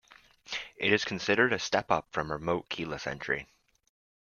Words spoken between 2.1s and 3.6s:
from remote keyless entry.